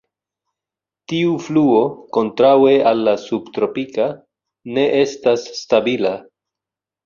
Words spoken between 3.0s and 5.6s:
la subtropika, ne estas